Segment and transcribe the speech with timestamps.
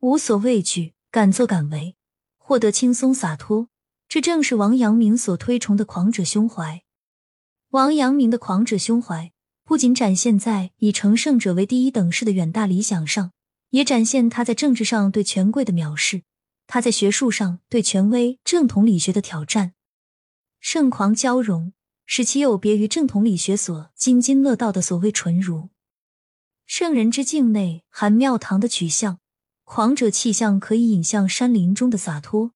[0.00, 1.96] 无所畏惧，敢作敢为，
[2.36, 3.68] 获得轻松洒脱，
[4.08, 6.84] 这正是王阳明所推崇的狂者胸怀。
[7.70, 9.32] 王阳明的狂者胸怀，
[9.64, 13.32] 不仅展现在以成圣者为第一等事的远大理想上，
[13.70, 16.22] 也展现他在政治上对权贵的藐视，
[16.68, 19.74] 他在学术上对权威正统理学的挑战。
[20.60, 21.72] 圣狂交融，
[22.06, 25.70] 使其有别于正统理学所津津乐道的所谓纯儒。
[26.66, 29.18] 圣人之境内含庙堂的取向，
[29.70, 32.52] 狂者气象可以引向山林中的洒脱。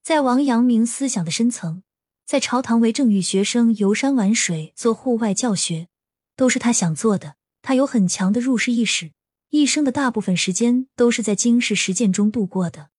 [0.00, 1.82] 在王阳明思想的深层。
[2.24, 5.88] 在朝堂为政与学生游山玩水、做户外教学，
[6.36, 7.34] 都是他想做的。
[7.62, 9.10] 他有很强的入世意识，
[9.48, 12.90] 一生的大部分时间都是在经世实践中度过的，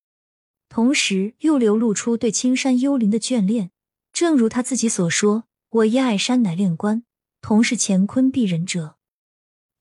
[0.67, 3.71] 同时又流露出对青山幽林的眷恋。
[4.11, 7.03] 正如他自己所说：“我一爱山，乃练官；
[7.39, 8.97] 同是乾坤蔽人者。”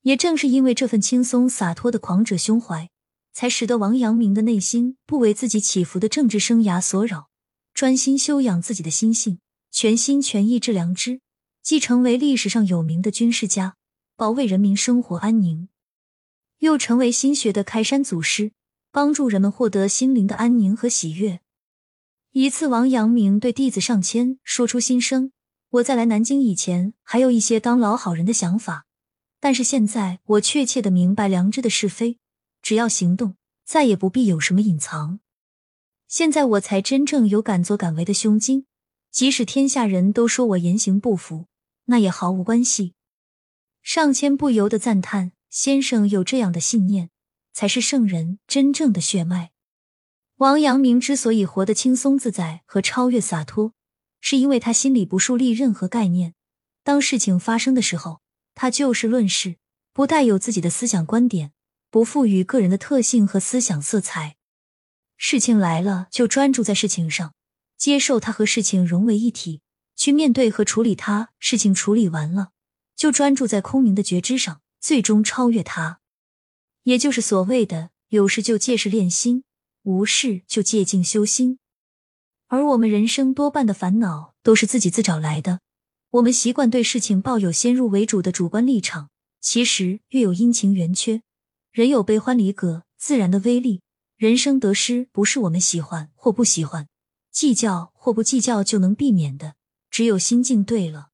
[0.02, 2.88] 也正是因为这份轻松洒脱的狂者胸怀，
[3.32, 7.28] 才使得王阳明的内心不为自己起伏的政治生涯所扰。
[7.72, 9.38] 专心修养自己的心性，
[9.70, 11.20] 全心全意治良知，
[11.62, 13.76] 既成为历史上有名的军事家，
[14.16, 15.68] 保卫人民生活安宁，
[16.58, 18.52] 又成为心学的开山祖师，
[18.90, 21.40] 帮助人们获得心灵的安宁和喜悦。
[22.32, 25.32] 一次，王阳明对弟子上谦说出心声
[25.70, 28.86] ：“我在来南京以前，还有一些当老好人的想法，
[29.40, 32.18] 但是现在我确切的明白良知的是非，
[32.62, 35.20] 只要行动，再也不必有什么隐藏。”
[36.08, 38.66] 现在我才真正有敢作敢为的胸襟，
[39.10, 41.46] 即使天下人都说我言行不符，
[41.84, 42.94] 那也毫无关系。
[43.82, 47.10] 上谦不由得赞叹：先生有这样的信念，
[47.52, 49.52] 才是圣人真正的血脉。
[50.36, 53.74] 王阳明之所以活得轻松自在和超越洒脱，
[54.20, 56.34] 是因为他心里不树立任何概念。
[56.82, 58.20] 当事情发生的时候，
[58.54, 59.56] 他就事论事，
[59.92, 61.52] 不带有自己的思想观点，
[61.90, 64.36] 不赋予个人的特性和思想色彩。
[65.16, 67.34] 事情来了，就专注在事情上，
[67.76, 69.60] 接受它和事情融为一体，
[69.96, 71.30] 去面对和处理它。
[71.38, 72.52] 事情处理完了，
[72.96, 76.00] 就专注在空明的觉知上，最终超越它。
[76.84, 79.44] 也就是所谓的有事就借势练心，
[79.82, 81.58] 无事就借静修心。
[82.46, 85.60] 而我们人生多半的烦恼都是自己自找来的。
[86.12, 91.22] 我们习惯对事情抱有先入为主的主观立场，其实月有阴晴圆缺，
[91.72, 93.82] 人有悲欢离合，自然的威力。
[94.16, 96.88] 人生得失不是我们喜欢或不喜欢，
[97.30, 99.54] 计较或不计较就能避免的。
[99.88, 101.10] 只有心境对了，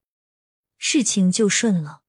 [0.77, 2.01] 事情就顺了。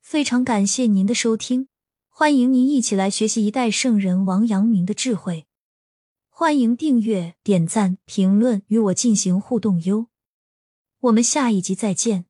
[0.00, 1.68] 非常感谢您的收听，
[2.08, 5.46] 欢迎您一起来学习一代圣人王阳明的智慧。
[6.30, 10.08] 欢迎订阅、点赞、评论，与我进行互动哟。
[11.00, 12.27] 我们下一集再见。